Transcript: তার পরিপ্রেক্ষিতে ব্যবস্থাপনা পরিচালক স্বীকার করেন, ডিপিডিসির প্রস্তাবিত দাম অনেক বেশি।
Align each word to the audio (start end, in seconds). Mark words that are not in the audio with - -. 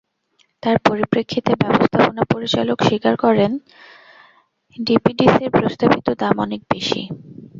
তার 0.63 0.77
পরিপ্রেক্ষিতে 0.87 1.51
ব্যবস্থাপনা 1.55 2.23
পরিচালক 2.33 2.77
স্বীকার 2.83 3.15
করেন, 3.17 3.51
ডিপিডিসির 4.77 5.49
প্রস্তাবিত 5.51 6.07
দাম 6.21 6.35
অনেক 6.39 6.61
বেশি। 6.73 7.01